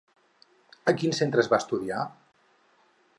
[0.91, 2.01] A quins centres va estudiar?